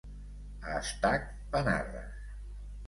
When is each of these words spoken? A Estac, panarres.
A 0.71 0.79
Estac, 0.79 1.29
panarres. 1.53 2.13